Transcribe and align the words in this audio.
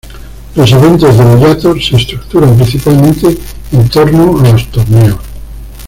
Los 0.55 0.71
eventos 0.71 1.15
de 1.15 1.23
Bellator 1.23 1.79
se 1.79 1.95
estructuran 1.95 2.55
principalmente 2.55 3.37
en 3.71 3.87
torno 3.87 4.39
a 4.39 4.49
los 4.49 4.67
torneos. 4.71 5.17